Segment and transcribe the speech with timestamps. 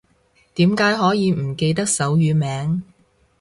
[0.55, 2.81] 點解可以唔記得手語名